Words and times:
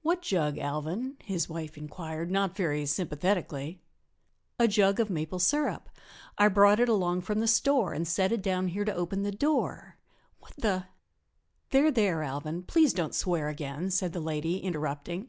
"What 0.00 0.22
jug, 0.22 0.56
Alvan?" 0.56 1.18
his 1.22 1.50
wife 1.50 1.76
inquired, 1.76 2.30
not 2.30 2.56
very 2.56 2.86
sympathetically. 2.86 3.82
"A 4.58 4.66
jug 4.66 4.98
of 4.98 5.10
maple 5.10 5.38
sirup 5.38 5.90
I 6.38 6.48
brought 6.48 6.80
it 6.80 6.88
along 6.88 7.20
from 7.20 7.40
the 7.40 7.46
store 7.46 7.92
and 7.92 8.08
set 8.08 8.32
it 8.32 8.40
down 8.40 8.68
here 8.68 8.86
to 8.86 8.94
open 8.94 9.22
the 9.22 9.30
door. 9.32 9.98
What 10.38 10.54
the" 10.56 10.86
"There, 11.72 11.90
there, 11.90 12.22
Alvan, 12.22 12.62
please 12.62 12.94
don't 12.94 13.14
swear 13.14 13.50
again," 13.50 13.90
said 13.90 14.14
the 14.14 14.18
lady, 14.20 14.60
interrupting. 14.60 15.28